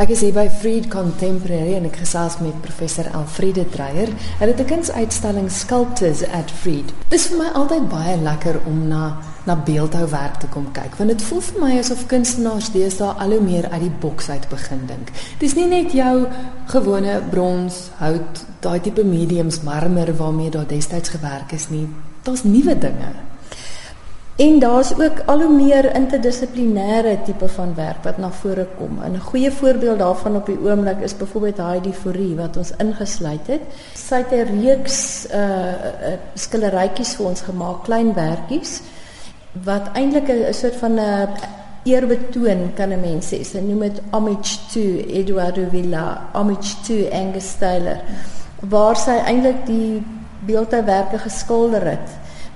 [0.00, 4.08] Ek is hier by Freed Contemporary en ek gesels met professor Alfrede Dreyer.
[4.38, 6.88] Hulle het 'n kunsuitstalling Sculptors at Freed.
[7.10, 11.10] Dit is vir my altyd baie lekker om na na beeldhouwerk te kom kyk want
[11.10, 14.86] dit voel vir my asof kunstenaars deesdae al hoe meer uit die boks uit begin
[14.86, 15.10] dink.
[15.38, 16.28] Dis nie net jou
[16.66, 21.88] gewone brons, hout, daai tipe mediums, marmer waarmee daar destyds gewerk is nie.
[22.22, 23.29] Daar's nuwe dinge.
[24.40, 29.00] En daar's ook al hoe meer interdissiplinêre tipe van werk wat na vore kom.
[29.04, 33.60] 'n Goeie voorbeeld daarvan op die oomblik is byvoorbeeld Heidi Fourie wat ons ingesluit het.
[33.94, 38.80] Sy het 'n reeks uh skilderytjies vir ons gemaak, klein werkies
[39.64, 41.28] wat eintlik 'n soort van 'n
[41.82, 43.44] eerbetoon kan 'n mens sê.
[43.44, 44.80] Sy noem dit Homage to
[45.20, 48.00] Eduardo Villa, Homage to Angus Taylor,
[48.60, 50.02] waar sy eintlik die
[50.46, 52.08] beeldhouwerke geskilder het.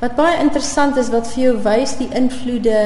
[0.05, 2.81] Wat baie interessant is wat vir jou wys die invloede,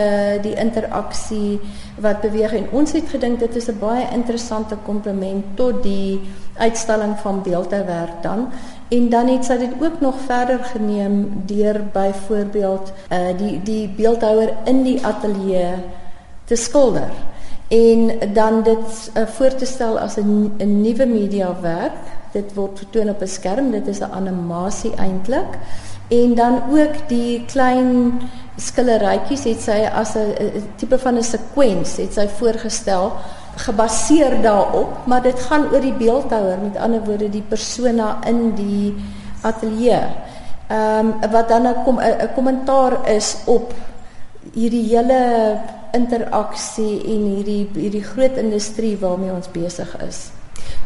[0.45, 1.57] die interaksie
[2.05, 2.53] wat beweeg.
[2.55, 6.21] En ons het gedink dit is 'n baie interessante komplement tot die
[6.59, 8.47] uitstalling van beeldhouwerk dan.
[8.89, 14.55] En dan het sy dit ook nog verder geneem deur byvoorbeeld uh die die beeldhouer
[14.64, 15.75] in die ateljee
[16.45, 17.11] te skilder
[17.69, 21.98] en dan dit uh, voor te stel as 'n nuwe media werk.
[22.33, 25.59] Dit word vertoon op 'n skerm dit is 'n animasie eintlik
[26.09, 28.20] en dan ook die klein
[28.56, 33.12] skillerytjies het sy as 'n tipe van 'n sekwens het sy voorgestel
[33.56, 38.95] gebaseer daarop maar dit gaan oor die beeldhouer met ander woorde die persona in die
[39.42, 40.03] ateljee.
[40.69, 43.75] Ehm um, wat dan 'n kom 'n kommentaar is op
[44.53, 45.61] hierdie hele
[45.92, 50.38] interaksie en hierdie hierdie groot industrie waarmee ons besig is.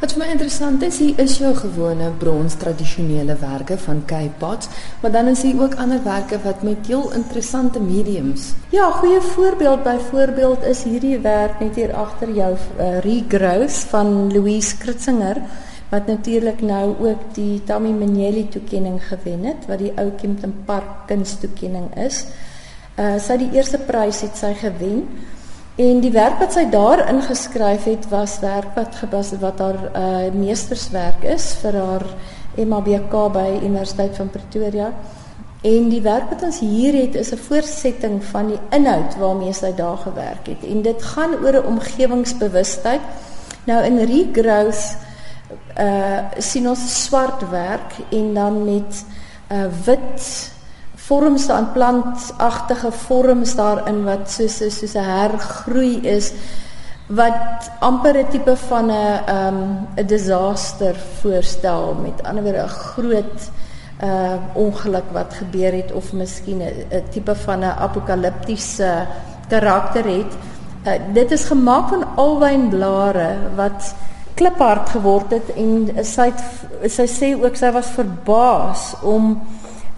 [0.03, 4.67] Wat vir my interessant is, hier is jou gewone brons tradisionele werke van Cape Pots,
[4.99, 8.49] maar dan is hier ook ander werke wat met heel interessante mediums.
[8.75, 14.77] Ja, goeie voorbeeld byvoorbeeld is hierdie werk net hier agter jou uh, Regrowth van Louise
[14.77, 15.39] Kritzinger
[15.93, 21.07] wat natuurlik nou ook die Tammy Menyeli toekenning gewen het wat die ou Kempton Park
[21.13, 22.25] kunsttoekenning is.
[22.99, 25.07] Uh sy die eerste prys het sy gewen.
[25.81, 30.33] En die werk wat sy daar ingeskryf het was werk wat gebas wat haar uh
[30.37, 32.05] meesterswerk is vir haar
[32.61, 34.91] MABK by Universiteit van Pretoria.
[35.65, 39.73] En die werk wat ons hier het is 'n voortsetting van die inhoud waarmee sy
[39.75, 40.63] daar gewerk het.
[40.69, 43.01] En dit gaan oor 'n omgewingsbewustheid.
[43.65, 44.97] Nou in regrowth
[45.79, 49.05] uh sien ons swart werk en dan met
[49.49, 50.52] 'n uh, wit
[51.13, 56.33] vorms aan plantagtige vorms daarin wat soos soos 'n hergroei is
[57.07, 59.61] wat amper 'n tipe van 'n um
[59.97, 63.41] 'n disaster voorstel met ander woorde 'n groot
[64.03, 69.07] uh ongeluk wat gebeur het of miskien 'n tipe van 'n apokaliptiese
[69.49, 70.33] karakter het.
[70.87, 73.95] Uh, dit is gemaak van alwynblare wat
[74.35, 76.43] kliphard geword het en sy het,
[76.93, 79.43] sy sê ook sy was verbaas om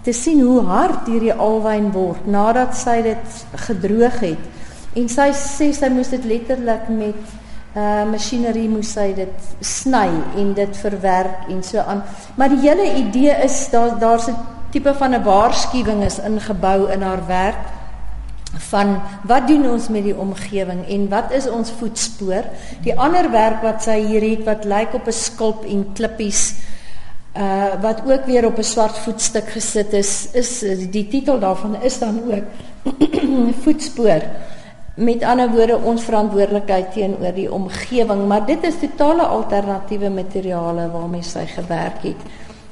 [0.05, 4.43] te sien hoe hard hierdie alwyn word nadat sy dit gedroog het.
[4.95, 7.33] En sy sê sy moes dit letterlik met
[7.75, 10.07] uh masjinerie moes sy dit sny
[10.39, 12.05] en dit verwerk en so aan.
[12.37, 14.37] Maar die hele idee is daar daar's 'n
[14.71, 17.63] tipe van 'n waarskuwing is ingebou in haar werk
[18.69, 22.43] van wat doen ons met die omgewing en wat is ons voetspoor?
[22.83, 26.53] Die ander werk wat sy hier het wat lyk op 'n skulp en klippies
[27.37, 30.59] uh wat ook weer op 'n swart voetstuk gesit is is
[30.89, 32.43] die titel daarvan is dan ook
[33.63, 34.21] voetspoor.
[34.95, 41.23] Met ander woorde ons verantwoordelikheid teenoor die omgewing maar dit is totale alternatiewe materiale waarmee
[41.23, 42.21] sy gewerk het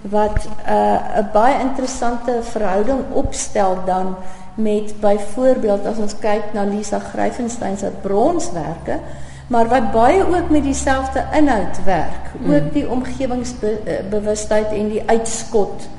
[0.02, 4.16] wat 'n uh, baie interessante verhouding opstel dan
[4.54, 9.00] met byvoorbeeld as ons kyk na Lisa Gryfenstein se bronswerke
[9.48, 12.32] maar wat baie ook met dieselfde inhoud werk.
[12.38, 12.54] Hmm.
[12.54, 15.90] Ook die omgewingsbewustheid en die uitskot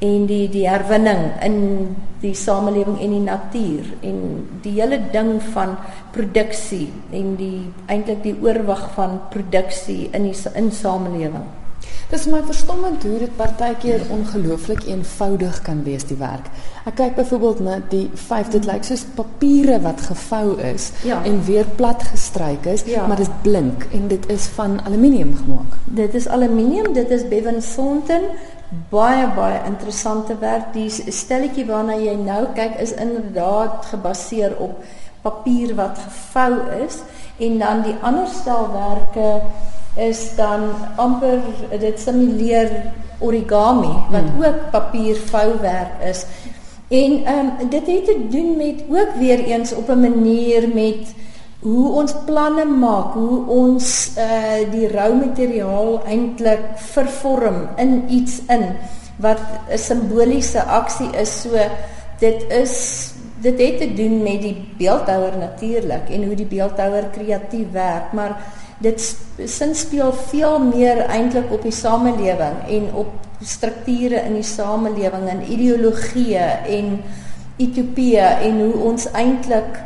[0.00, 1.56] en die die herwinning in
[2.20, 4.20] die samelewing en die natuur en
[4.64, 5.76] die hele ding van
[6.12, 11.44] produksie en die eintlik die oorwig van produksie in die in samelewing.
[12.10, 16.48] Dis my verstommend hoe dit partykeer ongelooflik eenvoudig kan wees die werk.
[16.88, 21.20] Ek kyk byvoorbeeld na die vyf dit lyk soos papiere wat gevou is ja.
[21.24, 23.06] en weer plat gestryk is, ja.
[23.06, 25.76] maar dit is blink en dit is van aluminium gemaak.
[25.84, 28.26] Dit is aluminium, dit is Bevan Thornton
[28.90, 30.72] baie baie interessante werk.
[30.74, 34.82] Die stelletjie waarna jy nou kyk is inderdaad gebaseer op
[35.24, 36.52] papier wat gevou
[36.84, 37.02] is
[37.38, 39.40] en dan die ander stelwerke
[40.00, 41.40] is dan amper
[41.80, 42.70] dit simuleer
[43.20, 44.44] origami wat hmm.
[44.44, 46.24] ook papiervouwerk is.
[46.88, 51.14] En ehm um, dit het te doen met ook weer eens op 'n manier met
[51.60, 58.64] hoe ons planne maak, hoe ons uh die rou materiaal eintlik vervorm in iets in
[59.16, 61.40] wat 'n simboliese aksie is.
[61.40, 61.50] So
[62.18, 62.74] dit is
[63.40, 68.36] dit het te doen met die beeldhouer natuurlik en hoe die beeldhouer kreatief werk, maar
[68.80, 69.02] dit
[69.44, 73.12] sin speel veel meer eintlik op die samelewing en op
[73.44, 76.98] strukture in die samelewing en ideologieë en
[77.60, 79.80] utopieë en hoe ons eintlik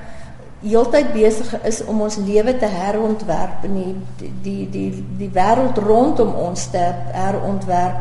[0.65, 4.89] heeltyd besig is om ons lewe te herontwerp en die die die
[5.19, 7.99] die wêreld rondom ons te herontwerp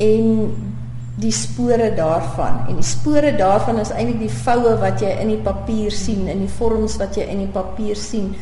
[0.00, 0.26] en
[1.20, 2.62] die spore daarvan.
[2.68, 6.44] En die spore daarvan is eintlik die voue wat jy in die papier sien in
[6.46, 8.32] die vorms wat jy in die papier sien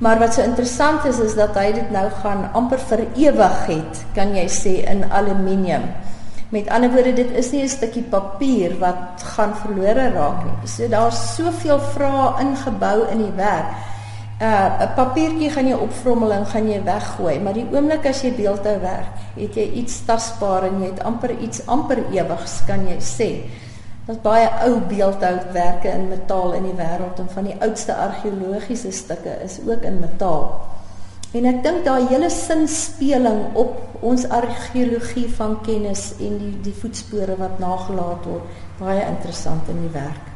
[0.00, 3.98] Maar wat so interessant is is dat hy dit nou gaan amper vir ewig het,
[4.16, 5.84] kan jy sê in aluminium.
[6.50, 10.68] Met ander woorde, dit is nie 'n stukkie papier wat gaan verlore raak nie.
[10.68, 13.76] So daar's soveel vrae ingebou in die werk.
[14.40, 18.32] Uh 'n papiertjie gaan jy opvrommel en gaan jy weggooi, maar die oomblik as jy
[18.32, 22.96] beeldhou werk, het jy iets tasbaar en jy het amper iets amper ewigs, kan jy
[23.00, 23.50] sê.
[24.06, 29.36] Daar's baie ou beeldhoutwerke in metaal in die wêreld en van die oudste argeologiese stukke
[29.44, 30.46] is ook in metaal.
[31.30, 37.36] En ek dink daai hele sinspeling op ons argeologie van kennis en die die voetspore
[37.38, 40.26] wat nagelaat word, baie interessant in die werk.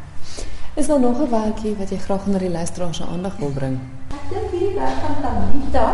[0.77, 3.79] Is daar nog 'n werkie wat jy graag onder die luisteraars se aandag wil bring?
[4.11, 5.87] Ek dink hierdie werk van Talita,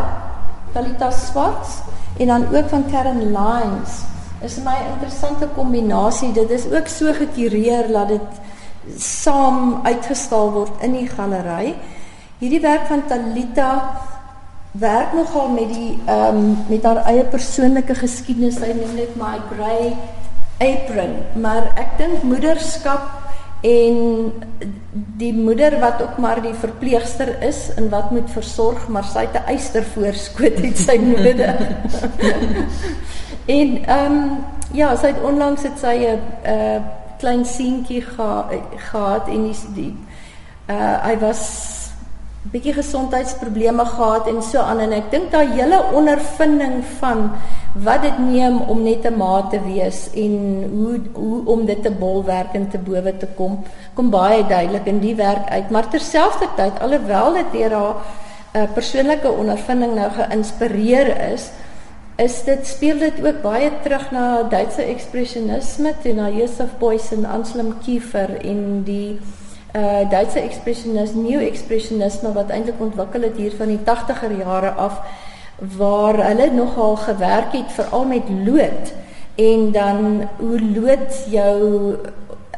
[0.73, 1.79] Talita Swarts
[2.17, 4.03] en dan ook van Karen Lines
[4.43, 6.31] is my interessante kombinasie.
[6.33, 11.75] Dit is ook so gekureer dat dit saam uitgestal word in die galery.
[12.41, 13.71] Hierdie werk van Talita
[14.71, 18.57] werk nogal met die ehm um, met haar eie persoonlike geskiedenis.
[18.57, 19.91] Sy noem dit my grey
[20.61, 23.19] apron, maar ek dink moederskap
[23.61, 24.31] en
[25.21, 29.37] die moeder wat ook maar die verpleegster is en wat moet versorg, maar sy het
[29.37, 31.53] 'n eyster voorskoot het sy moeder.
[33.51, 34.37] En ehm um,
[34.71, 36.79] ja, sy het onlangs het sy 'n uh,
[37.19, 38.45] klein seentjie geha
[38.89, 39.93] gehad en die die
[40.69, 41.41] uh hy was
[42.51, 47.27] bietjie gesondheidsprobleme gehad en so aan en ek dink daai hele ondervinding van
[47.85, 50.33] wat dit neem om net 'n ma te wees en
[50.71, 53.63] hoe hoe om dit te bolwerk en te bowe te kom
[53.93, 55.69] kom baie duidelik in die werk uit.
[55.69, 57.95] Maar terselfdertyd alhoewel dit deur haar
[58.55, 61.51] uh, persoonlike ondervinding nou geïnspireer is
[62.21, 67.25] is dit speel dit ook baie terug na Duitse ekspresionisme toe na Joseph Beuys en
[67.25, 69.17] Anselm Kiefer en die
[69.71, 74.99] uh Duitse ekspresionis new ekspresionisme wat eintlik ontwikkel het hier van die 80er jare af
[75.77, 78.93] waar hulle nogal gewerk het veral met lood.
[79.35, 81.95] En dan hoe lood jou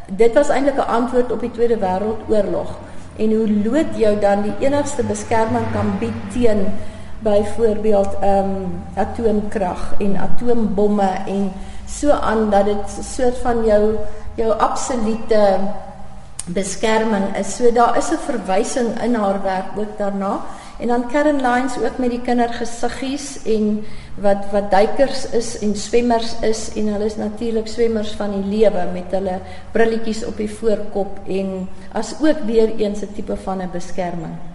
[0.08, 2.72] dit was eintlik 'n antwoord op die Tweede Wêreldoorlog
[3.16, 6.66] en hoe lood jou dan die enigste beskerming kan bied teen
[7.24, 11.52] byvoorbeeld ehm um, atoomkrag en atoombomme en
[11.88, 13.96] so aan dat dit soort van jou
[14.36, 15.60] jou absolute
[16.46, 17.56] beskerming is.
[17.56, 20.40] So daar is 'n verwysing in haar werk ook daarna.
[20.80, 23.86] En dan Karen Lines ook met die kindergesiggies en
[24.16, 28.88] wat wat duikers is en swemmers is en hulle is natuurlik swemmers van die lewe
[28.94, 29.40] met hulle
[29.72, 34.53] brilletjies op die voorkop en as ook weer eens 'n tipe van 'n beskerming.